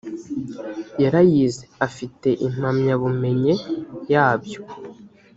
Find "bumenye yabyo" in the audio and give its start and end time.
3.01-4.59